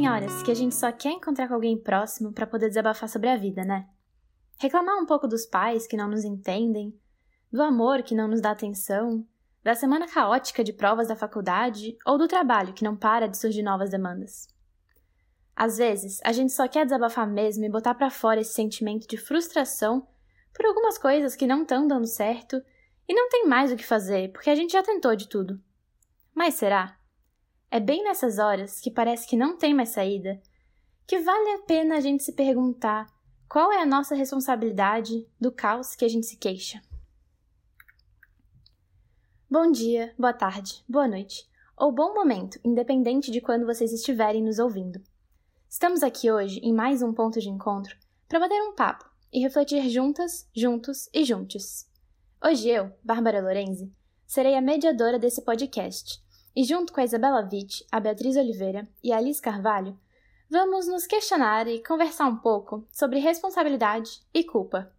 [0.00, 3.28] Tem horas que a gente só quer encontrar com alguém próximo para poder desabafar sobre
[3.28, 3.86] a vida, né?
[4.58, 6.98] Reclamar um pouco dos pais que não nos entendem,
[7.52, 9.22] do amor que não nos dá atenção,
[9.62, 13.62] da semana caótica de provas da faculdade ou do trabalho que não para de surgir
[13.62, 14.48] novas demandas.
[15.54, 19.18] Às vezes, a gente só quer desabafar mesmo e botar para fora esse sentimento de
[19.18, 20.08] frustração
[20.54, 22.56] por algumas coisas que não estão dando certo
[23.06, 25.60] e não tem mais o que fazer porque a gente já tentou de tudo.
[26.34, 26.98] Mas será?
[27.72, 30.42] É bem nessas horas que parece que não tem mais saída
[31.06, 33.06] que vale a pena a gente se perguntar
[33.48, 36.80] qual é a nossa responsabilidade do caos que a gente se queixa.
[39.48, 44.58] Bom dia, boa tarde, boa noite ou bom momento, independente de quando vocês estiverem nos
[44.58, 45.00] ouvindo.
[45.68, 47.96] Estamos aqui hoje em mais um ponto de encontro
[48.28, 51.86] para bater um papo e refletir juntas, juntos e juntos.
[52.44, 53.92] Hoje eu, Bárbara Lorenzi,
[54.26, 56.20] serei a mediadora desse podcast
[56.54, 59.98] e, junto com a Isabela Witt, a Beatriz Oliveira e a Alice Carvalho,
[60.50, 64.92] vamos nos questionar e conversar um pouco sobre responsabilidade e culpa.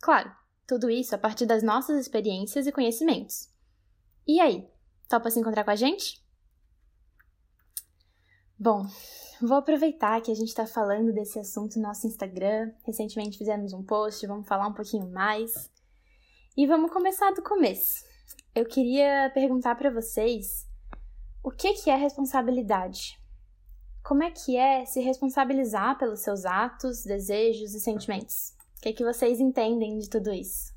[0.00, 0.30] Claro,
[0.66, 3.48] tudo isso a partir das nossas experiências e conhecimentos.
[4.26, 4.68] E aí,
[5.08, 6.24] topa se encontrar com a gente?
[8.58, 8.86] Bom,
[9.40, 12.72] vou aproveitar que a gente está falando desse assunto no nosso Instagram.
[12.84, 15.70] Recentemente fizemos um post, vamos falar um pouquinho mais.
[16.56, 18.04] E vamos começar do começo.
[18.54, 20.65] Eu queria perguntar para vocês
[21.46, 23.20] o que, que é responsabilidade?
[24.02, 28.52] Como é que é se responsabilizar pelos seus atos, desejos e sentimentos?
[28.78, 30.74] O que, que vocês entendem de tudo isso?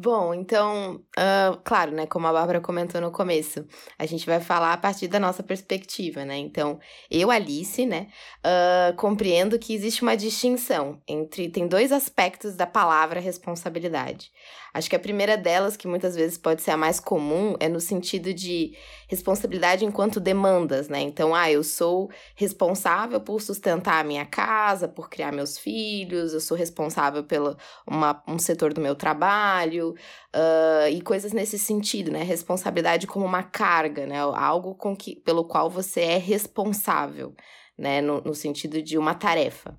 [0.00, 3.66] Bom, então, uh, claro, né, como a Bárbara comentou no começo,
[3.98, 6.36] a gente vai falar a partir da nossa perspectiva, né?
[6.36, 6.78] Então,
[7.10, 8.06] eu, Alice, né,
[8.38, 11.48] uh, compreendo que existe uma distinção entre.
[11.48, 14.30] Tem dois aspectos da palavra responsabilidade.
[14.72, 17.80] Acho que a primeira delas, que muitas vezes pode ser a mais comum, é no
[17.80, 18.76] sentido de
[19.08, 21.00] responsabilidade enquanto demandas, né?
[21.00, 26.40] Então, ah, eu sou responsável por sustentar a minha casa, por criar meus filhos, eu
[26.40, 27.56] sou responsável pelo
[27.86, 32.22] uma, um setor do meu trabalho, uh, e coisas nesse sentido, né?
[32.22, 34.18] Responsabilidade como uma carga, né?
[34.18, 37.34] Algo com que, pelo qual você é responsável,
[37.76, 38.00] né?
[38.00, 39.78] no, no sentido de uma tarefa.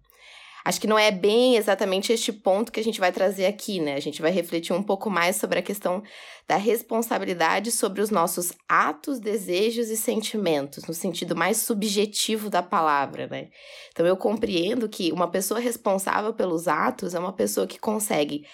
[0.66, 3.96] Acho que não é bem exatamente este ponto que a gente vai trazer aqui, né?
[3.96, 6.04] A gente vai refletir um pouco mais sobre a questão
[6.48, 13.28] da responsabilidade sobre os nossos atos, desejos e sentimentos, no sentido mais subjetivo da palavra,
[13.28, 13.50] né?
[13.92, 18.46] Então eu compreendo que uma pessoa responsável pelos atos é uma pessoa que consegue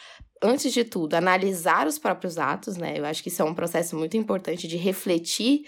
[0.46, 2.98] antes de tudo, analisar os próprios atos, né?
[2.98, 5.66] Eu acho que isso é um processo muito importante de refletir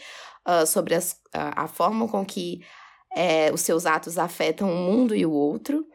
[0.48, 2.62] uh, sobre as, uh, a forma com que
[3.16, 5.86] é, os seus atos afetam o mundo e o outro.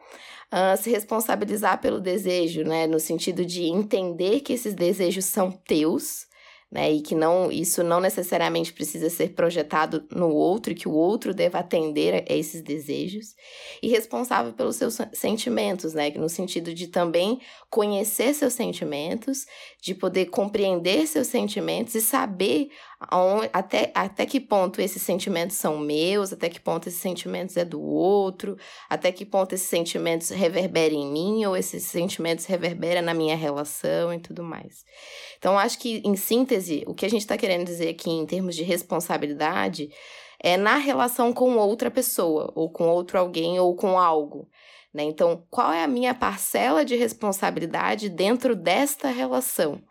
[0.51, 2.85] Uh, se responsabilizar pelo desejo, né?
[2.85, 6.27] No sentido de entender que esses desejos são teus,
[6.73, 6.91] né?
[6.91, 11.59] E que não isso não necessariamente precisa ser projetado no outro, que o outro deva
[11.59, 13.35] atender a esses desejos.
[13.81, 16.09] E responsável pelos seus sentimentos, né?
[16.15, 17.39] No sentido de também
[17.69, 19.45] conhecer seus sentimentos,
[19.83, 22.69] de poder compreender seus sentimentos e saber
[23.51, 27.81] até, até que ponto esses sentimentos são meus, até que ponto esses sentimentos é do
[27.81, 28.55] outro,
[28.89, 34.13] até que ponto esses sentimentos reverberam em mim ou esses sentimentos reverberam na minha relação
[34.13, 34.85] e tudo mais.
[35.37, 38.55] Então, acho que, em síntese, o que a gente está querendo dizer aqui em termos
[38.55, 39.89] de responsabilidade
[40.39, 44.47] é na relação com outra pessoa, ou com outro alguém, ou com algo.
[44.93, 45.03] Né?
[45.03, 49.81] Então, qual é a minha parcela de responsabilidade dentro desta relação?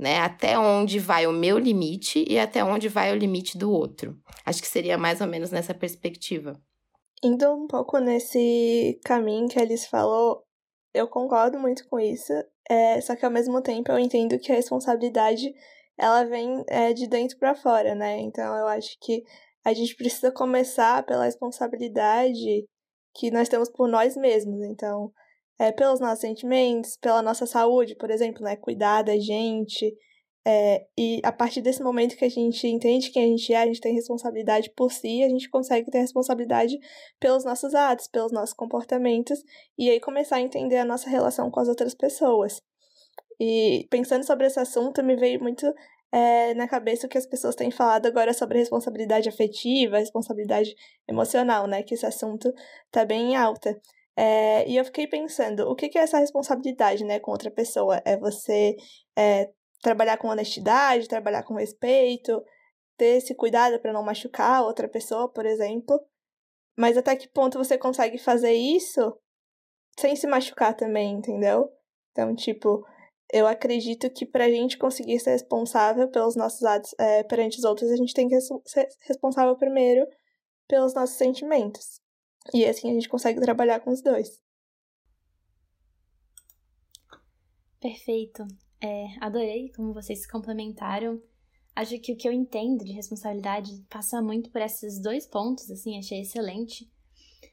[0.00, 0.18] né?
[0.18, 4.18] Até onde vai o meu limite e até onde vai o limite do outro.
[4.46, 6.58] Acho que seria mais ou menos nessa perspectiva.
[7.22, 10.42] Indo um pouco nesse caminho que Alice falou,
[10.94, 12.32] eu concordo muito com isso.
[12.68, 15.52] É, só que ao mesmo tempo eu entendo que a responsabilidade
[15.98, 18.20] ela vem é, de dentro para fora, né?
[18.20, 19.22] Então eu acho que
[19.62, 22.66] a gente precisa começar pela responsabilidade
[23.14, 24.60] que nós temos por nós mesmos.
[24.62, 25.12] Então,
[25.58, 28.56] é, pelos nossos sentimentos, pela nossa saúde, por exemplo, né?
[28.56, 29.94] Cuidar da gente.
[30.46, 33.66] É, e a partir desse momento que a gente entende quem a gente é, a
[33.66, 36.78] gente tem responsabilidade por si, a gente consegue ter responsabilidade
[37.20, 39.38] pelos nossos atos, pelos nossos comportamentos,
[39.76, 42.62] e aí começar a entender a nossa relação com as outras pessoas.
[43.38, 45.66] E pensando sobre esse assunto, me veio muito
[46.12, 50.74] é, na cabeça o que as pessoas têm falado agora sobre responsabilidade afetiva, responsabilidade
[51.08, 51.82] emocional, né?
[51.82, 52.52] Que esse assunto
[52.90, 53.80] tá bem em alta.
[54.16, 58.02] É, e eu fiquei pensando, o que, que é essa responsabilidade, né, com outra pessoa?
[58.04, 58.76] É você
[59.16, 62.42] é, trabalhar com honestidade, trabalhar com respeito,
[62.98, 65.98] ter esse cuidado para não machucar outra pessoa, por exemplo.
[66.76, 69.16] Mas até que ponto você consegue fazer isso
[69.98, 71.70] sem se machucar também, entendeu?
[72.10, 72.84] Então, tipo,
[73.32, 77.64] eu acredito que para a gente conseguir ser responsável pelos nossos atos é, perante os
[77.64, 80.06] outros, a gente tem que ser responsável primeiro
[80.66, 82.00] pelos nossos sentimentos.
[82.54, 84.40] E assim a gente consegue trabalhar com os dois.
[87.80, 88.44] Perfeito.
[88.82, 91.20] É, adorei como vocês se complementaram.
[91.74, 95.98] Acho que o que eu entendo de responsabilidade passa muito por esses dois pontos, assim,
[95.98, 96.90] achei excelente.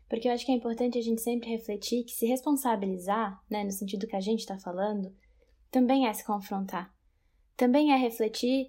[0.09, 3.71] Porque eu acho que é importante a gente sempre refletir que se responsabilizar, né, no
[3.71, 5.13] sentido que a gente está falando,
[5.71, 6.93] também é se confrontar.
[7.55, 8.67] Também é refletir,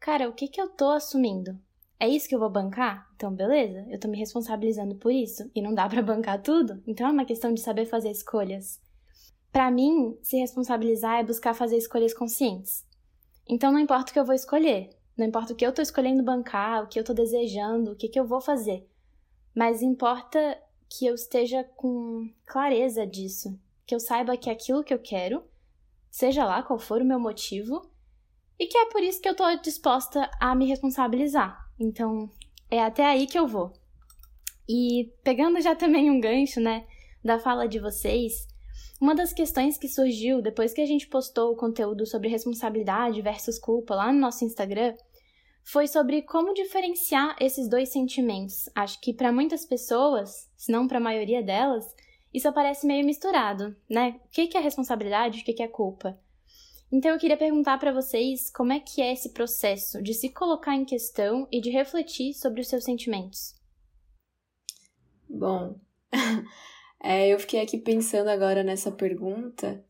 [0.00, 1.58] cara, o que que eu tô assumindo?
[1.98, 3.08] É isso que eu vou bancar?
[3.14, 7.08] Então, beleza, eu tô me responsabilizando por isso e não dá para bancar tudo, então
[7.08, 8.80] é uma questão de saber fazer escolhas.
[9.50, 12.84] Para mim, se responsabilizar é buscar fazer escolhas conscientes.
[13.48, 16.22] Então, não importa o que eu vou escolher, não importa o que eu tô escolhendo
[16.22, 18.86] bancar, o que eu tô desejando, o que que eu vou fazer,
[19.54, 20.58] mas importa
[20.88, 25.42] que eu esteja com clareza disso, que eu saiba que é aquilo que eu quero
[26.16, 27.90] seja lá qual for o meu motivo,
[28.58, 31.58] e que é por isso que eu estou disposta a me responsabilizar.
[31.78, 32.30] Então,
[32.70, 33.74] é até aí que eu vou.
[34.66, 36.86] E pegando já também um gancho, né,
[37.22, 38.48] da fala de vocês,
[38.98, 43.58] uma das questões que surgiu depois que a gente postou o conteúdo sobre responsabilidade versus
[43.58, 44.94] culpa lá no nosso Instagram
[45.64, 48.70] foi sobre como diferenciar esses dois sentimentos.
[48.74, 51.84] Acho que para muitas pessoas, se não para a maioria delas,
[52.32, 54.20] isso aparece meio misturado, né?
[54.24, 56.18] O que é responsabilidade, o que é culpa?
[56.90, 60.74] Então eu queria perguntar para vocês como é que é esse processo de se colocar
[60.74, 63.54] em questão e de refletir sobre os seus sentimentos.
[65.28, 65.78] Bom,
[67.02, 69.84] é, eu fiquei aqui pensando agora nessa pergunta.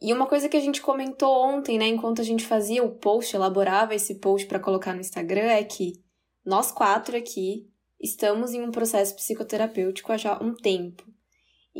[0.00, 3.34] E uma coisa que a gente comentou ontem, né, enquanto a gente fazia o post,
[3.34, 6.02] elaborava esse post para colocar no Instagram, é que
[6.44, 7.68] nós quatro aqui
[8.00, 11.04] estamos em um processo psicoterapêutico há já um tempo.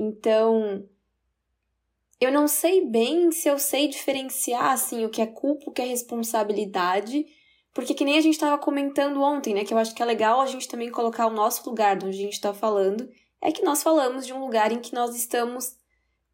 [0.00, 0.82] Então,
[2.19, 5.82] eu não sei bem se eu sei diferenciar assim o que é culpa, o que
[5.82, 7.26] é responsabilidade,
[7.75, 10.41] porque que nem a gente estava comentando ontem, né, que eu acho que é legal
[10.41, 13.06] a gente também colocar o nosso lugar de onde a gente está falando,
[13.43, 15.76] é que nós falamos de um lugar em que nós estamos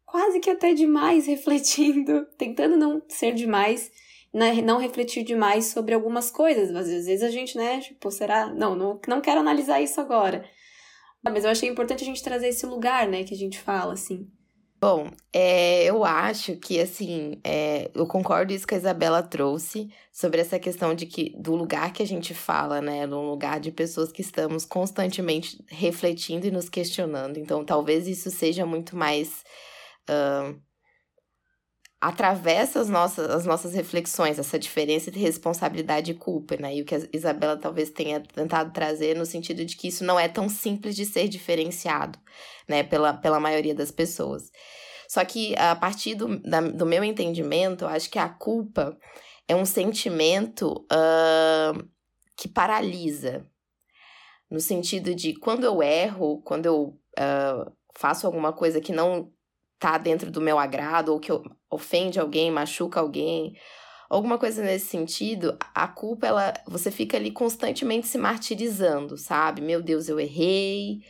[0.05, 3.91] quase que até demais refletindo, tentando não ser demais,
[4.33, 6.73] né, não refletir demais sobre algumas coisas.
[6.73, 8.47] Às vezes a gente, né, tipo, será?
[8.47, 10.45] Não, não, não quero analisar isso agora.
[11.29, 14.27] Mas eu achei importante a gente trazer esse lugar, né, que a gente fala, assim.
[14.79, 20.39] Bom, é, eu acho que, assim, é, eu concordo isso que a Isabela trouxe sobre
[20.39, 24.11] essa questão de que do lugar que a gente fala, né, no lugar de pessoas
[24.11, 27.37] que estamos constantemente refletindo e nos questionando.
[27.37, 29.43] Então, talvez isso seja muito mais
[30.07, 30.55] uh,
[32.07, 36.73] atravessa as nossas, as nossas reflexões, essa diferença entre responsabilidade e culpa, né?
[36.73, 40.17] E o que a Isabela talvez tenha tentado trazer no sentido de que isso não
[40.17, 42.17] é tão simples de ser diferenciado,
[42.65, 44.49] né, pela, pela maioria das pessoas.
[45.09, 48.97] Só que a partir do, da, do meu entendimento, eu acho que a culpa
[49.45, 51.89] é um sentimento uh,
[52.37, 53.45] que paralisa.
[54.49, 59.29] No sentido de quando eu erro, quando eu uh, faço alguma coisa que não
[59.79, 61.31] tá dentro do meu agrado, ou que
[61.69, 63.55] ofende alguém, machuca alguém,
[64.09, 69.61] alguma coisa nesse sentido, a culpa, ela, você fica ali constantemente se martirizando, sabe?
[69.61, 71.01] Meu Deus, eu errei.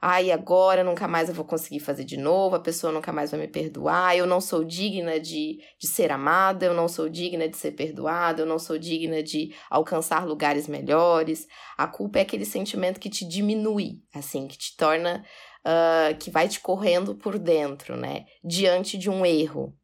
[0.00, 3.40] Ai, agora nunca mais eu vou conseguir fazer de novo, a pessoa nunca mais vai
[3.40, 7.56] me perdoar, eu não sou digna de, de ser amada, eu não sou digna de
[7.56, 11.46] ser perdoada, eu não sou digna de alcançar lugares melhores.
[11.78, 15.24] A culpa é aquele sentimento que te diminui, assim, que te torna
[15.66, 18.24] uh, que vai te correndo por dentro, né?
[18.44, 19.74] Diante de um erro.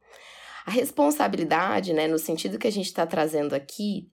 [0.65, 4.09] A responsabilidade, né, no sentido que a gente está trazendo aqui,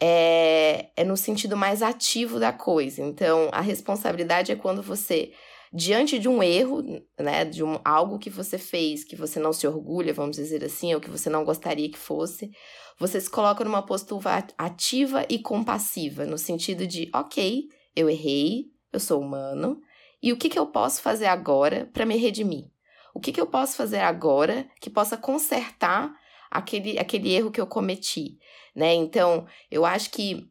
[0.00, 3.02] é, é no sentido mais ativo da coisa.
[3.02, 5.32] Então, a responsabilidade é quando você,
[5.72, 6.80] diante de um erro,
[7.18, 10.94] né, de um, algo que você fez que você não se orgulha, vamos dizer assim,
[10.94, 12.52] ou que você não gostaria que fosse,
[12.96, 17.64] você se coloca numa postura ativa e compassiva, no sentido de, ok,
[17.96, 19.80] eu errei, eu sou humano,
[20.22, 22.66] e o que, que eu posso fazer agora para me redimir?
[23.14, 26.12] O que, que eu posso fazer agora que possa consertar
[26.50, 28.38] aquele, aquele erro que eu cometi?
[28.74, 28.94] Né?
[28.94, 30.48] Então, eu acho que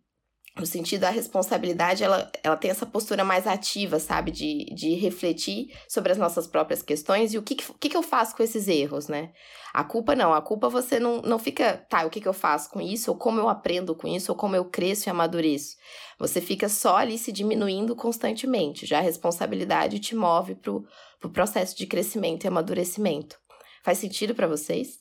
[0.59, 4.31] no sentido da responsabilidade, ela, ela tem essa postura mais ativa, sabe?
[4.31, 8.35] De, de refletir sobre as nossas próprias questões e o que, que, que eu faço
[8.35, 9.31] com esses erros, né?
[9.73, 12.69] A culpa não, a culpa você não, não fica, tá, o que, que eu faço
[12.71, 15.75] com isso, ou como eu aprendo com isso, ou como eu cresço e amadureço.
[16.19, 18.85] Você fica só ali se diminuindo constantemente.
[18.85, 20.83] Já a responsabilidade te move pro,
[21.19, 23.37] pro processo de crescimento e amadurecimento.
[23.83, 24.99] Faz sentido para vocês?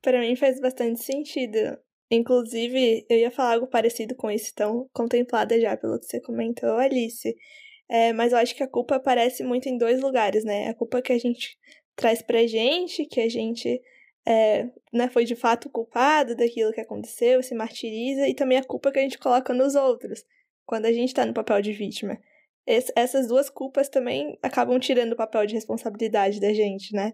[0.00, 1.76] Para mim faz bastante sentido.
[2.10, 6.76] Inclusive, eu ia falar algo parecido com isso, tão contemplada já pelo que você comentou,
[6.76, 7.34] Alice.
[7.88, 10.68] É, mas eu acho que a culpa aparece muito em dois lugares, né?
[10.68, 11.58] A culpa que a gente
[11.96, 13.80] traz pra gente, que a gente
[14.26, 18.92] é, né, foi de fato culpado daquilo que aconteceu, se martiriza, e também a culpa
[18.92, 20.22] que a gente coloca nos outros,
[20.66, 22.18] quando a gente está no papel de vítima.
[22.66, 27.10] Es essas duas culpas também acabam tirando o papel de responsabilidade da gente, né?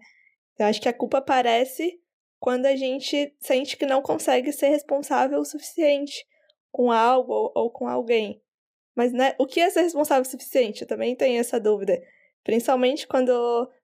[0.59, 1.99] Eu acho que a culpa aparece
[2.39, 6.25] quando a gente sente que não consegue ser responsável o suficiente
[6.71, 8.41] com algo ou, ou com alguém.
[8.95, 10.81] Mas né, o que é ser responsável o suficiente?
[10.81, 12.01] Eu também tenho essa dúvida.
[12.43, 13.31] Principalmente quando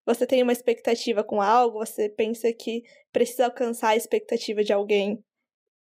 [0.05, 5.23] você tem uma expectativa com algo, você pensa que precisa alcançar a expectativa de alguém.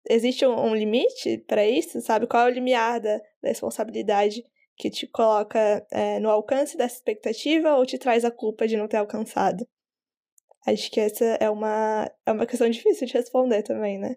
[0.08, 2.00] Existe um, um limite para isso?
[2.00, 2.26] Sabe?
[2.26, 4.44] Qual é o limiar da, da responsabilidade
[4.76, 8.86] que te coloca é, no alcance dessa expectativa ou te traz a culpa de não
[8.86, 9.66] ter alcançado?
[10.66, 14.16] Acho que essa é uma, é uma questão difícil de responder também, né?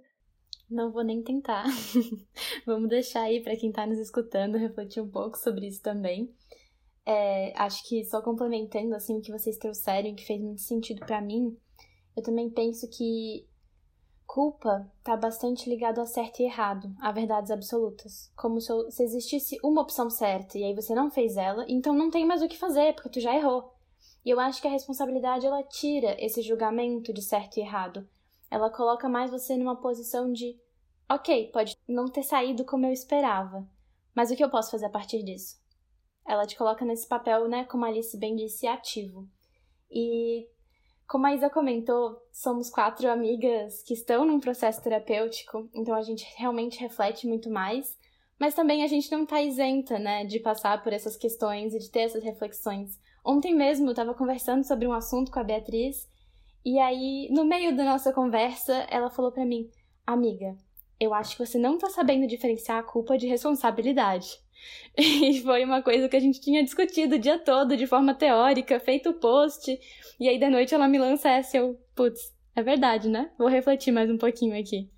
[0.69, 1.65] Não vou nem tentar.
[2.65, 6.33] Vamos deixar aí para quem está nos escutando refletir um pouco sobre isso também.
[7.05, 11.21] É, acho que só complementando assim o que vocês trouxeram, que fez muito sentido para
[11.21, 11.57] mim,
[12.15, 13.47] eu também penso que
[14.27, 18.31] culpa está bastante ligado a certo e errado, a verdades absolutas.
[18.35, 22.11] Como se, se existisse uma opção certa e aí você não fez ela, então não
[22.11, 23.73] tem mais o que fazer, porque tu já errou.
[24.29, 28.07] E eu acho que a responsabilidade ela tira esse julgamento de certo e errado.
[28.47, 30.55] Ela coloca mais você numa posição de,
[31.09, 33.67] ok, pode não ter saído como eu esperava,
[34.13, 35.57] mas o que eu posso fazer a partir disso?
[36.27, 39.27] ela te coloca nesse papel, né, como a Alice bem disse, ativo.
[39.89, 40.47] E
[41.07, 46.23] como a Isa comentou, somos quatro amigas que estão num processo terapêutico, então a gente
[46.37, 47.97] realmente reflete muito mais,
[48.37, 51.89] mas também a gente não está isenta, né, de passar por essas questões e de
[51.89, 52.99] ter essas reflexões.
[53.23, 56.07] Ontem mesmo eu estava conversando sobre um assunto com a Beatriz,
[56.65, 59.69] e aí, no meio da nossa conversa, ela falou para mim:
[60.05, 60.57] Amiga,
[60.99, 64.37] eu acho que você não está sabendo diferenciar a culpa de responsabilidade.
[64.97, 68.77] E foi uma coisa que a gente tinha discutido o dia todo, de forma teórica,
[68.77, 69.79] feito post.
[70.19, 73.31] E aí, da noite, ela me lança essa eu, putz, é verdade, né?
[73.37, 74.89] Vou refletir mais um pouquinho aqui.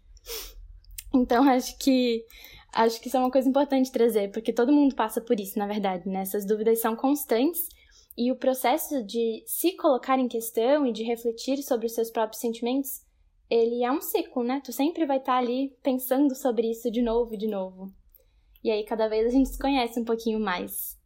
[1.13, 2.25] Então, acho que
[2.74, 5.68] acho que isso é uma coisa importante trazer, porque todo mundo passa por isso, na
[5.68, 6.22] verdade, né?
[6.22, 7.70] Essas dúvidas são constantes
[8.18, 12.41] e o processo de se colocar em questão e de refletir sobre os seus próprios
[12.41, 13.01] sentimentos,
[13.50, 14.62] ele é um ciclo, né?
[14.63, 17.91] Tu sempre vai estar ali pensando sobre isso de novo e de novo.
[18.63, 21.00] E aí cada vez a gente se conhece um pouquinho mais.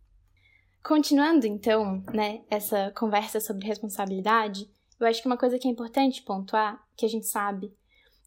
[0.84, 4.70] Continuando então, né, essa conversa sobre responsabilidade,
[5.00, 7.74] eu acho que uma coisa que é importante pontuar, que a gente sabe,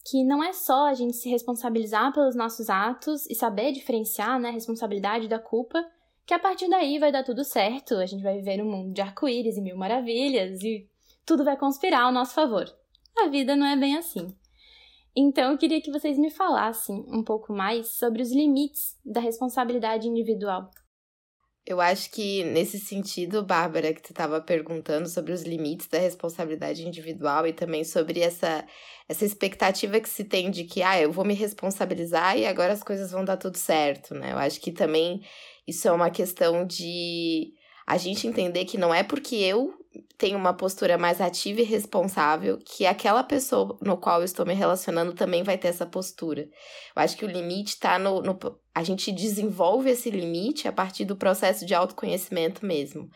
[0.04, 4.48] que não é só a gente se responsabilizar pelos nossos atos e saber diferenciar, né,
[4.48, 5.84] a responsabilidade da culpa,
[6.28, 9.00] que a partir daí vai dar tudo certo, a gente vai viver um mundo de
[9.00, 10.86] arco-íris e mil maravilhas e
[11.24, 12.70] tudo vai conspirar ao nosso favor.
[13.18, 14.36] A vida não é bem assim.
[15.16, 20.06] Então, eu queria que vocês me falassem um pouco mais sobre os limites da responsabilidade
[20.06, 20.70] individual.
[21.64, 26.86] Eu acho que nesse sentido, Bárbara, que tu estava perguntando sobre os limites da responsabilidade
[26.86, 28.66] individual e também sobre essa,
[29.08, 32.82] essa expectativa que se tem de que, ah, eu vou me responsabilizar e agora as
[32.82, 34.32] coisas vão dar tudo certo, né?
[34.32, 35.22] Eu acho que também
[35.68, 37.52] isso é uma questão de
[37.86, 39.74] a gente entender que não é porque eu
[40.16, 44.54] tenho uma postura mais ativa e responsável que aquela pessoa no qual eu estou me
[44.54, 46.42] relacionando também vai ter essa postura.
[46.42, 48.38] Eu acho que o limite está no, no.
[48.74, 53.08] A gente desenvolve esse limite a partir do processo de autoconhecimento mesmo.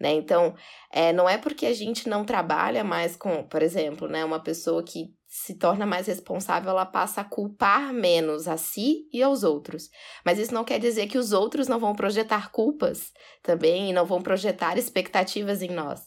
[0.00, 0.12] Né?
[0.12, 0.54] Então,
[0.92, 4.82] é, não é porque a gente não trabalha mais com, por exemplo, né, uma pessoa
[4.82, 9.90] que se torna mais responsável, ela passa a culpar menos a si e aos outros.
[10.24, 14.06] Mas isso não quer dizer que os outros não vão projetar culpas também e não
[14.06, 16.00] vão projetar expectativas em nós.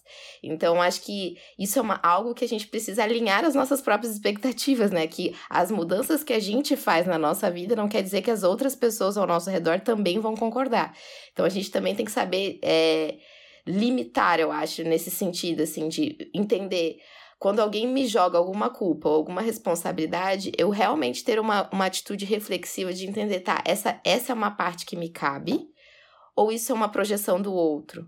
[0.43, 4.11] Então, acho que isso é uma, algo que a gente precisa alinhar as nossas próprias
[4.11, 5.05] expectativas, né?
[5.05, 8.41] Que as mudanças que a gente faz na nossa vida não quer dizer que as
[8.41, 10.97] outras pessoas ao nosso redor também vão concordar.
[11.31, 13.19] Então, a gente também tem que saber é,
[13.67, 16.97] limitar, eu acho, nesse sentido, assim, de entender
[17.41, 22.23] quando alguém me joga alguma culpa ou alguma responsabilidade, eu realmente ter uma, uma atitude
[22.23, 25.67] reflexiva de entender, tá, essa, essa é uma parte que me cabe,
[26.35, 28.07] ou isso é uma projeção do outro.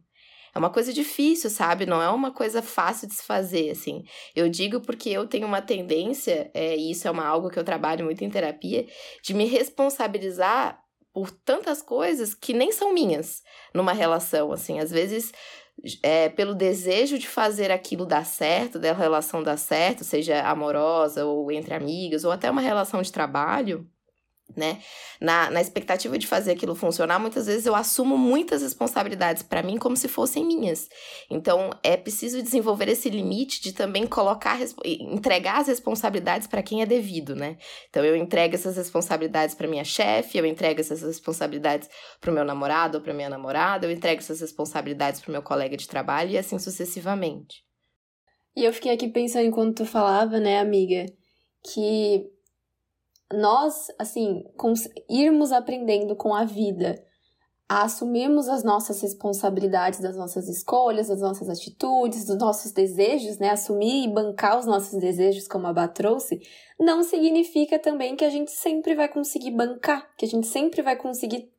[0.53, 1.87] É uma coisa difícil, sabe?
[1.87, 4.03] Não é uma coisa fácil de se fazer, assim.
[4.35, 7.63] Eu digo porque eu tenho uma tendência, é, e isso é uma, algo que eu
[7.63, 8.85] trabalho muito em terapia,
[9.23, 10.79] de me responsabilizar
[11.11, 13.41] por tantas coisas que nem são minhas
[13.73, 14.79] numa relação, assim.
[14.79, 15.31] Às vezes
[16.01, 21.51] é, pelo desejo de fazer aquilo dar certo, da relação dar certo, seja amorosa ou
[21.51, 23.89] entre amigas, ou até uma relação de trabalho,
[24.55, 24.79] né?
[25.19, 29.77] Na, na expectativa de fazer aquilo funcionar, muitas vezes eu assumo muitas responsabilidades para mim
[29.77, 30.89] como se fossem minhas.
[31.29, 36.85] Então, é preciso desenvolver esse limite de também colocar, entregar as responsabilidades para quem é
[36.85, 37.57] devido, né?
[37.89, 42.43] Então, eu entrego essas responsabilidades para minha chefe, eu entrego essas responsabilidades para o meu
[42.43, 46.31] namorado ou para minha namorada, eu entrego essas responsabilidades para o meu colega de trabalho
[46.31, 47.63] e assim sucessivamente.
[48.55, 51.05] E eu fiquei aqui pensando enquanto tu falava, né, amiga,
[51.71, 52.25] que
[53.33, 54.43] nós, assim,
[55.09, 57.03] irmos aprendendo com a vida
[57.67, 63.49] a assumirmos as nossas responsabilidades das nossas escolhas, das nossas atitudes, dos nossos desejos, né?
[63.49, 66.39] Assumir e bancar os nossos desejos, como a Bá trouxe,
[66.79, 70.95] não significa também que a gente sempre vai conseguir bancar, que a gente sempre vai
[70.95, 71.49] conseguir,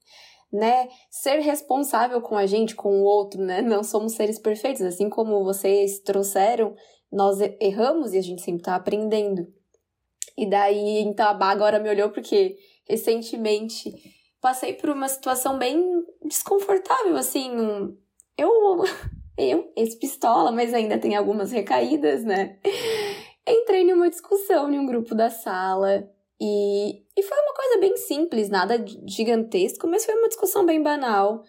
[0.52, 3.60] né, ser responsável com a gente, com o outro, né?
[3.60, 6.76] Não somos seres perfeitos, assim como vocês trouxeram,
[7.10, 9.46] nós erramos e a gente sempre tá aprendendo.
[10.36, 12.56] E daí, então a Bá agora me olhou porque
[12.88, 13.92] recentemente
[14.40, 17.50] passei por uma situação bem desconfortável, assim.
[18.36, 18.50] Eu,
[19.38, 22.58] eu, ex-pistola, mas ainda tem algumas recaídas, né?
[23.46, 26.08] Entrei numa discussão em um grupo da sala
[26.40, 31.42] e, e foi uma coisa bem simples, nada gigantesco, mas foi uma discussão bem banal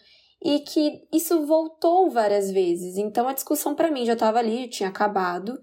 [0.43, 2.97] e que isso voltou várias vezes.
[2.97, 5.59] Então a discussão para mim já estava ali, tinha acabado,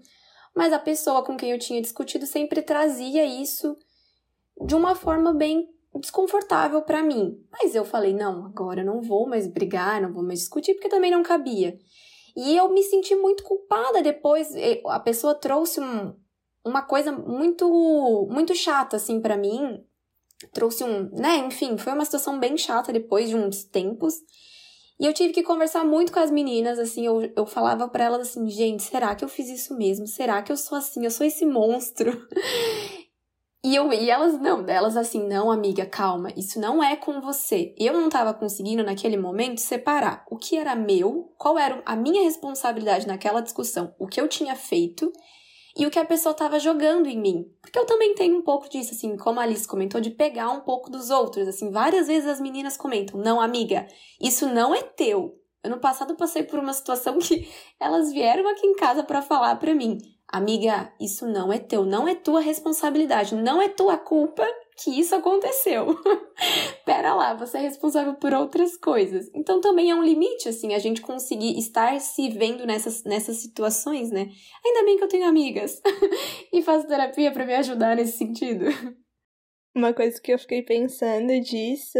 [0.55, 3.75] mas a pessoa com quem eu tinha discutido sempre trazia isso
[4.65, 5.67] de uma forma bem
[5.99, 7.39] desconfortável para mim.
[7.51, 10.89] Mas eu falei, não, agora eu não vou mais brigar, não vou mais discutir, porque
[10.89, 11.77] também não cabia.
[12.35, 14.49] E eu me senti muito culpada depois.
[14.87, 16.15] A pessoa trouxe um,
[16.65, 19.83] uma coisa muito, muito chata, assim, para mim.
[20.51, 24.15] Trouxe um, né, enfim, foi uma situação bem chata depois de uns tempos.
[24.99, 28.29] E eu tive que conversar muito com as meninas, assim, eu, eu falava para elas
[28.29, 30.07] assim, gente, será que eu fiz isso mesmo?
[30.07, 31.03] Será que eu sou assim?
[31.03, 32.27] Eu sou esse monstro?
[33.65, 37.73] E, eu, e elas, não, delas assim, não, amiga, calma, isso não é com você.
[37.77, 42.23] Eu não estava conseguindo, naquele momento, separar o que era meu, qual era a minha
[42.23, 45.09] responsabilidade naquela discussão, o que eu tinha feito
[45.75, 47.51] e o que a pessoa estava jogando em mim.
[47.61, 50.61] Porque eu também tenho um pouco disso, assim, como a Alice comentou, de pegar um
[50.61, 51.47] pouco dos outros.
[51.47, 53.87] Assim, várias vezes as meninas comentam: não, amiga,
[54.21, 55.39] isso não é teu.
[55.63, 57.49] Ano passado passei por uma situação que
[57.79, 59.97] elas vieram aqui em casa para falar para mim:
[60.33, 64.43] Amiga, isso não é teu, não é tua responsabilidade, não é tua culpa
[64.75, 65.95] que isso aconteceu.
[66.83, 69.29] Pera lá, você é responsável por outras coisas.
[69.35, 74.09] Então também é um limite, assim, a gente conseguir estar se vendo nessas, nessas situações,
[74.09, 74.27] né?
[74.65, 75.79] Ainda bem que eu tenho amigas
[76.51, 78.65] e faço terapia para me ajudar nesse sentido.
[79.75, 81.99] Uma coisa que eu fiquei pensando disso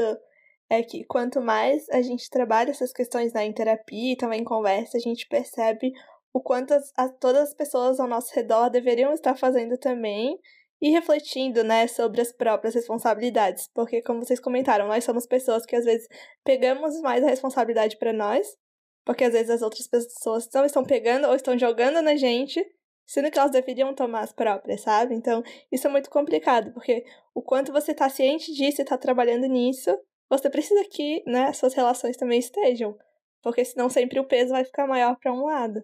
[0.72, 4.44] é que quanto mais a gente trabalha essas questões na em terapia e também em
[4.44, 5.92] conversa, a gente percebe
[6.34, 10.40] o quanto as, as, todas as pessoas ao nosso redor deveriam estar fazendo também
[10.82, 15.78] e refletindo, né, sobre as próprias responsabilidades, porque como vocês comentaram, nós somos pessoas que
[15.78, 16.10] às vezes
[16.44, 18.58] pegamos mais a responsabilidade para nós,
[19.06, 22.62] porque às vezes as outras pessoas não estão pegando ou estão jogando na gente,
[23.06, 25.16] sendo que elas deveriam tomar as próprias, sabe?
[25.16, 25.42] Então,
[25.72, 29.98] isso é muito complicado, porque o quanto você está ciente disso e está trabalhando nisso,
[30.30, 32.98] você precisa que, né, suas relações também estejam,
[33.42, 35.82] porque senão sempre o peso vai ficar maior para um lado.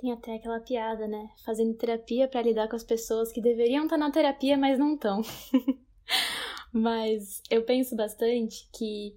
[0.00, 1.28] Tem até aquela piada, né?
[1.44, 4.94] Fazendo terapia para lidar com as pessoas que deveriam estar tá na terapia, mas não
[4.94, 5.20] estão.
[6.72, 9.14] mas eu penso bastante que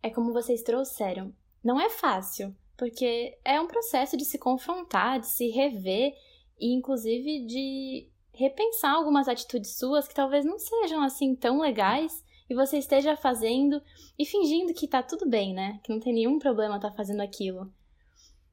[0.00, 1.34] é como vocês trouxeram.
[1.62, 6.14] Não é fácil, porque é um processo de se confrontar, de se rever
[6.60, 12.54] e, inclusive, de repensar algumas atitudes suas que talvez não sejam assim tão legais e
[12.54, 13.82] você esteja fazendo
[14.16, 15.80] e fingindo que tá tudo bem, né?
[15.82, 17.72] Que não tem nenhum problema estar tá fazendo aquilo.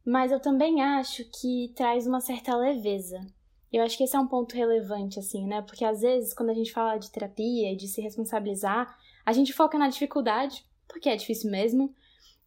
[0.05, 3.25] Mas eu também acho que traz uma certa leveza.
[3.71, 5.61] Eu acho que esse é um ponto relevante, assim, né?
[5.61, 9.53] Porque às vezes, quando a gente fala de terapia e de se responsabilizar, a gente
[9.53, 11.93] foca na dificuldade, porque é difícil mesmo,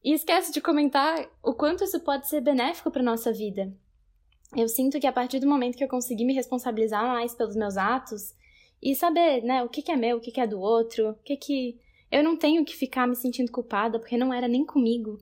[0.05, 3.75] e esquece de comentar o quanto isso pode ser benéfico para nossa vida.
[4.55, 7.77] Eu sinto que a partir do momento que eu consegui me responsabilizar mais pelos meus
[7.77, 8.35] atos
[8.81, 11.15] e saber, né, o que, que é meu, o que, que é do outro, o
[11.25, 15.19] que que eu não tenho que ficar me sentindo culpada porque não era nem comigo.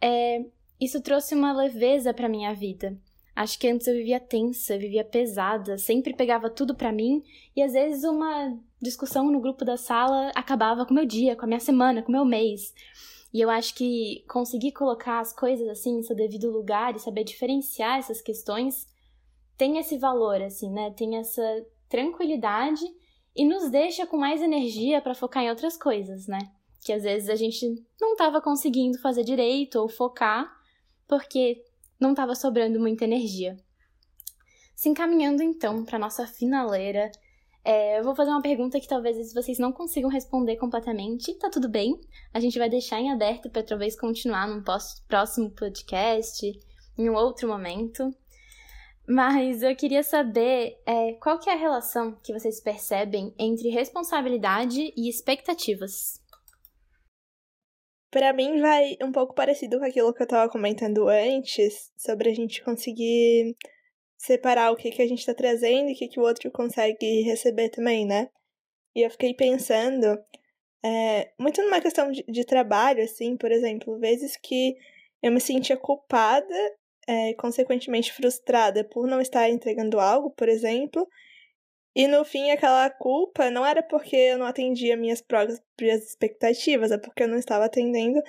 [0.00, 0.44] É,
[0.80, 2.96] isso trouxe uma leveza para minha vida.
[3.34, 7.22] Acho que antes eu vivia tensa, vivia pesada, sempre pegava tudo para mim
[7.54, 11.44] e às vezes uma discussão no grupo da sala acabava com o meu dia, com
[11.44, 12.72] a minha semana, com o meu mês.
[13.34, 17.24] E eu acho que conseguir colocar as coisas assim em seu devido lugar e saber
[17.24, 18.86] diferenciar essas questões
[19.56, 20.90] tem esse valor, assim, né?
[20.90, 21.42] Tem essa
[21.88, 22.84] tranquilidade
[23.34, 26.38] e nos deixa com mais energia para focar em outras coisas, né?
[26.84, 30.55] Que às vezes a gente não estava conseguindo fazer direito ou focar
[31.06, 31.64] porque
[31.98, 33.56] não estava sobrando muita energia.
[34.74, 37.10] Se encaminhando então para nossa finaleira,
[37.64, 41.68] é, eu vou fazer uma pergunta que talvez vocês não consigam responder completamente, tá tudo
[41.68, 41.98] bem.
[42.32, 44.62] A gente vai deixar em aberto para talvez continuar num
[45.08, 46.46] próximo podcast,
[46.96, 48.14] em um outro momento.
[49.08, 54.92] Mas eu queria saber é, qual que é a relação que vocês percebem entre responsabilidade
[54.96, 56.20] e expectativas
[58.10, 62.34] para mim vai um pouco parecido com aquilo que eu tava comentando antes, sobre a
[62.34, 63.56] gente conseguir
[64.16, 67.22] separar o que, que a gente tá trazendo e o que, que o outro consegue
[67.22, 68.28] receber também, né?
[68.94, 70.18] E eu fiquei pensando,
[70.84, 74.76] é, muito numa questão de, de, trabalho, assim, por exemplo, vezes que
[75.22, 76.54] eu me sentia culpada
[77.06, 81.06] é, consequentemente frustrada por não estar entregando algo, por exemplo,
[81.96, 86.98] e no fim, aquela culpa não era porque eu não atendia minhas próprias expectativas, é
[86.98, 88.22] porque eu não estava atendendo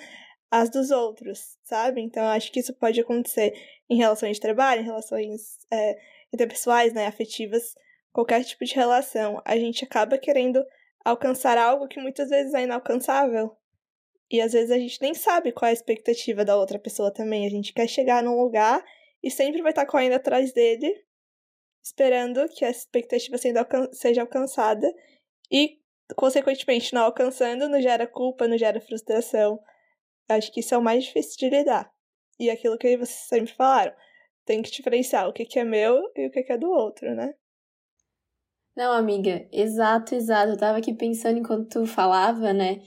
[0.50, 2.00] as dos outros, sabe?
[2.00, 3.52] Então, eu acho que isso pode acontecer
[3.86, 5.98] em relações de trabalho, em relações é,
[6.32, 7.74] interpessoais, né, afetivas,
[8.10, 9.42] qualquer tipo de relação.
[9.44, 10.64] A gente acaba querendo
[11.04, 13.54] alcançar algo que muitas vezes é inalcançável.
[14.30, 17.44] E às vezes a gente nem sabe qual é a expectativa da outra pessoa também.
[17.44, 18.82] A gente quer chegar num lugar
[19.22, 21.06] e sempre vai estar correndo atrás dele
[21.82, 23.36] esperando que essa expectativa
[23.92, 24.86] seja alcançada
[25.50, 25.78] e,
[26.16, 29.58] consequentemente, não alcançando, não gera culpa, não gera frustração.
[30.28, 31.90] Acho que isso é o mais difícil de lidar.
[32.38, 33.94] E aquilo que vocês sempre falaram,
[34.44, 37.14] tem que diferenciar o que, que é meu e o que, que é do outro,
[37.14, 37.34] né?
[38.76, 40.52] Não, amiga, exato, exato.
[40.52, 42.80] Eu tava aqui pensando enquanto tu falava, né?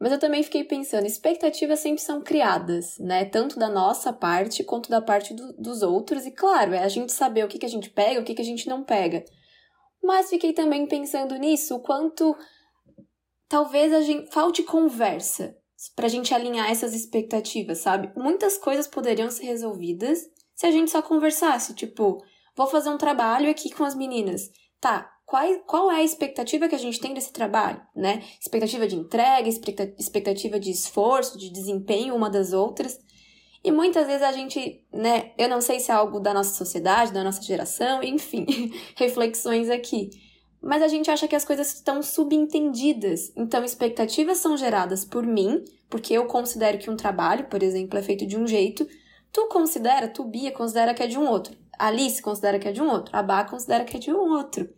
[0.00, 3.26] Mas eu também fiquei pensando, expectativas sempre são criadas, né?
[3.26, 6.24] Tanto da nossa parte quanto da parte do, dos outros.
[6.24, 8.40] E claro, é a gente saber o que, que a gente pega, o que, que
[8.40, 9.22] a gente não pega.
[10.02, 12.34] Mas fiquei também pensando nisso, o quanto
[13.46, 15.54] talvez a gente falte conversa
[15.94, 18.10] pra gente alinhar essas expectativas, sabe?
[18.16, 22.24] Muitas coisas poderiam ser resolvidas se a gente só conversasse, tipo,
[22.56, 24.50] vou fazer um trabalho aqui com as meninas.
[24.80, 28.20] Tá, qual, qual é a expectativa que a gente tem desse trabalho, né?
[28.40, 32.98] Expectativa de entrega, expectativa de esforço, de desempenho uma das outras.
[33.62, 37.12] E muitas vezes a gente, né, eu não sei se é algo da nossa sociedade,
[37.12, 38.44] da nossa geração, enfim,
[38.96, 40.10] reflexões aqui.
[40.60, 43.32] Mas a gente acha que as coisas estão subentendidas.
[43.36, 48.02] Então, expectativas são geradas por mim, porque eu considero que um trabalho, por exemplo, é
[48.02, 48.84] feito de um jeito.
[49.32, 51.56] Tu considera, tu, Bia, considera que é de um outro.
[51.78, 53.16] Alice considera que é de um outro.
[53.16, 54.68] A Bá considera que é de um outro.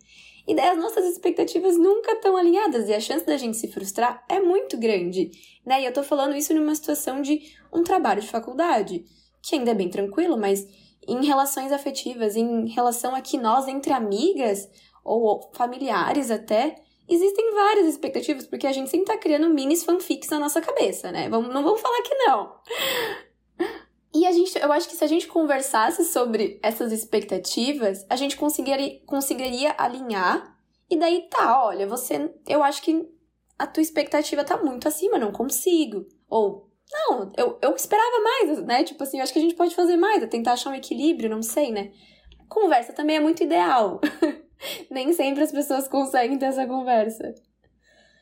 [0.47, 4.23] E daí as nossas expectativas nunca estão alinhadas e a chance da gente se frustrar
[4.27, 5.31] é muito grande,
[5.65, 5.81] né?
[5.81, 9.05] E eu tô falando isso numa situação de um trabalho de faculdade,
[9.41, 10.67] que ainda é bem tranquilo, mas
[11.07, 14.69] em relações afetivas, em relação a que nós, entre amigas
[15.03, 16.75] ou familiares até,
[17.07, 21.29] existem várias expectativas, porque a gente sempre tá criando minis fanfics na nossa cabeça, né?
[21.29, 22.55] Vamos, não vamos falar que não.
[24.13, 28.37] E a gente, eu acho que se a gente conversasse sobre essas expectativas, a gente
[28.37, 30.55] conseguiria, conseguiria alinhar.
[30.89, 32.31] E daí tá, olha, você.
[32.47, 33.09] Eu acho que
[33.57, 36.05] a tua expectativa tá muito acima, não consigo.
[36.29, 38.83] Ou, não, eu, eu esperava mais, né?
[38.83, 41.29] Tipo assim, eu acho que a gente pode fazer mais, é tentar achar um equilíbrio,
[41.29, 41.91] não sei, né?
[42.47, 43.99] Conversa também é muito ideal.
[44.91, 47.33] Nem sempre as pessoas conseguem ter essa conversa.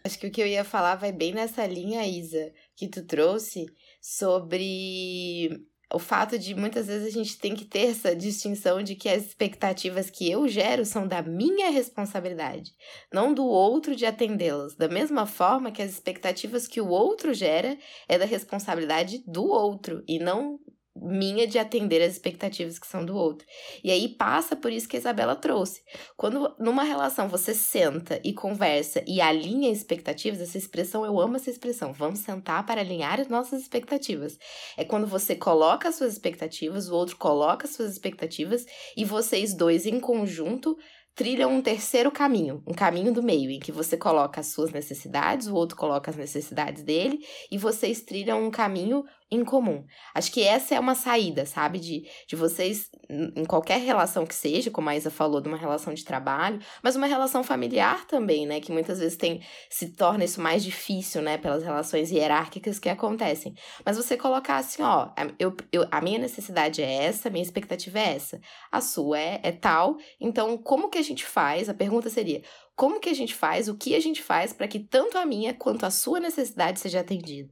[0.06, 3.65] Acho que o que eu ia falar vai bem nessa linha, Isa, que tu trouxe
[4.01, 5.49] sobre
[5.93, 9.25] o fato de muitas vezes a gente tem que ter essa distinção de que as
[9.25, 12.71] expectativas que eu gero são da minha responsabilidade,
[13.13, 14.75] não do outro de atendê-las.
[14.75, 17.77] Da mesma forma que as expectativas que o outro gera
[18.08, 20.60] é da responsabilidade do outro e não
[20.95, 23.47] minha de atender as expectativas que são do outro.
[23.84, 25.82] E aí passa por isso que a Isabela trouxe.
[26.17, 31.49] Quando numa relação você senta e conversa e alinha expectativas, essa expressão, eu amo essa
[31.49, 34.38] expressão, vamos sentar para alinhar as nossas expectativas.
[34.77, 38.65] É quando você coloca as suas expectativas, o outro coloca as suas expectativas
[38.97, 40.77] e vocês dois em conjunto
[41.15, 45.47] trilham um terceiro caminho, um caminho do meio, em que você coloca as suas necessidades,
[45.47, 47.19] o outro coloca as necessidades dele,
[47.51, 49.86] e vocês trilham um caminho em comum.
[50.13, 51.80] Acho que essa é uma saída, sabe?
[51.80, 55.94] De, de vocês, em qualquer relação que seja, como a Isa falou, de uma relação
[55.94, 58.60] de trabalho, mas uma relação familiar também, né?
[58.60, 61.38] Que muitas vezes tem, se torna isso mais difícil, né?
[61.38, 63.56] Pelas relações hierárquicas que acontecem.
[63.86, 68.00] Mas você colocar assim, ó, eu, eu, a minha necessidade é essa, a minha expectativa
[68.00, 69.96] é essa, a sua é, é tal.
[70.20, 71.70] Então, como que a gente faz?
[71.70, 72.41] A pergunta seria:
[72.75, 75.53] como que a gente faz, o que a gente faz para que tanto a minha
[75.53, 77.49] quanto a sua necessidade seja atendida.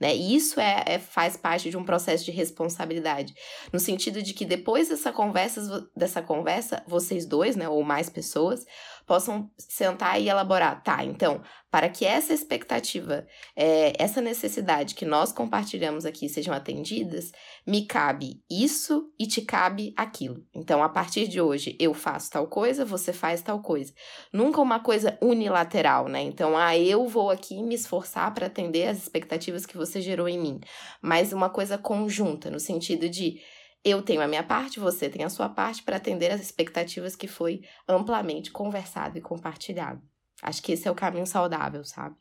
[0.00, 0.16] Né?
[0.16, 3.32] E isso é, é, faz parte de um processo de responsabilidade,
[3.72, 8.66] no sentido de que depois dessa conversa, dessa conversa, vocês dois, né, ou mais pessoas,
[9.06, 15.32] possam sentar e elaborar, tá, então, para que essa expectativa, é, essa necessidade que nós
[15.32, 17.32] compartilhamos aqui sejam atendidas,
[17.66, 20.44] me cabe isso e te cabe aquilo.
[20.54, 23.92] Então, a partir de hoje, eu faço tal coisa, você faz tal coisa.
[24.32, 26.22] Nunca uma coisa unilateral, né?
[26.22, 30.38] Então, ah, eu vou aqui me esforçar para atender as expectativas que você gerou em
[30.38, 30.60] mim,
[31.00, 33.40] mas uma coisa conjunta, no sentido de
[33.84, 37.26] eu tenho a minha parte, você tem a sua parte para atender as expectativas que
[37.26, 40.00] foi amplamente conversado e compartilhado.
[40.40, 42.16] Acho que esse é o caminho saudável, sabe?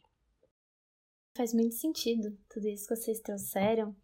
[1.36, 3.96] Faz muito sentido tudo isso que vocês trouxeram.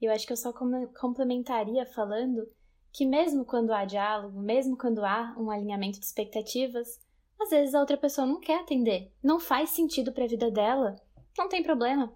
[0.00, 2.46] Eu acho que eu só complementaria falando
[2.92, 6.98] que mesmo quando há diálogo, mesmo quando há um alinhamento de expectativas,
[7.40, 10.96] às vezes a outra pessoa não quer atender, não faz sentido para a vida dela,
[11.36, 12.12] não tem problema.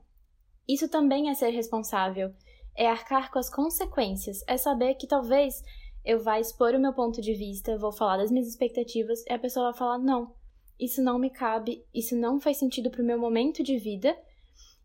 [0.69, 2.33] Isso também é ser responsável,
[2.77, 5.63] é arcar com as consequências, é saber que talvez
[6.05, 9.39] eu vá expor o meu ponto de vista, vou falar das minhas expectativas e a
[9.39, 10.35] pessoa vai falar: não,
[10.79, 14.17] isso não me cabe, isso não faz sentido para o meu momento de vida.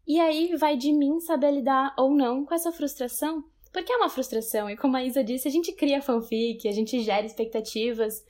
[0.07, 4.09] E aí vai de mim saber lidar ou não com essa frustração, porque é uma
[4.09, 8.23] frustração, e como a Isa disse, a gente cria fanfic, a gente gera expectativas,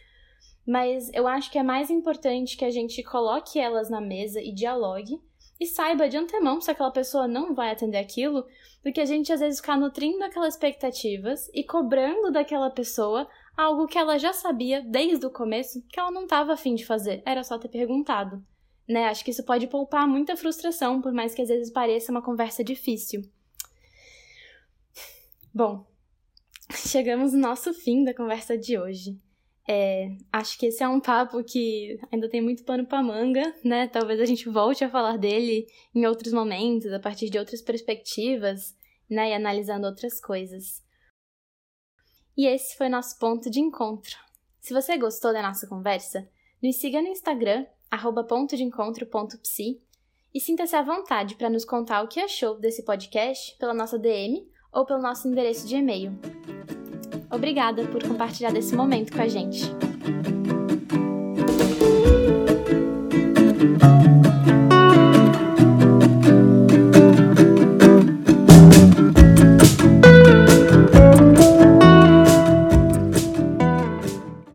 [0.65, 4.51] mas eu acho que é mais importante que a gente coloque elas na mesa e
[4.51, 5.21] dialogue
[5.59, 8.45] e saiba de antemão se aquela pessoa não vai atender aquilo,
[8.81, 13.97] porque a gente às vezes fica nutrindo aquelas expectativas e cobrando daquela pessoa algo que
[13.97, 17.57] ela já sabia desde o começo que ela não estava afim de fazer, era só
[17.57, 18.43] ter perguntado.
[18.87, 19.05] Né?
[19.05, 22.63] Acho que isso pode poupar muita frustração, por mais que às vezes pareça uma conversa
[22.63, 23.21] difícil.
[25.53, 25.85] Bom,
[26.75, 29.17] chegamos no nosso fim da conversa de hoje.
[29.67, 33.87] É, acho que esse é um papo que ainda tem muito pano para manga, né?
[33.87, 38.75] Talvez a gente volte a falar dele em outros momentos, a partir de outras perspectivas,
[39.09, 39.31] né?
[39.31, 40.83] E analisando outras coisas.
[42.37, 44.17] E esse foi nosso ponto de encontro.
[44.59, 46.29] Se você gostou da nossa conversa,
[46.61, 47.65] nos siga no Instagram,
[48.27, 49.81] pontodencontro.psi
[50.33, 54.45] e sinta-se à vontade para nos contar o que achou desse podcast pela nossa DM
[54.73, 56.11] ou pelo nosso endereço de e-mail.
[57.35, 59.69] Obrigada por compartilhar desse momento com a gente.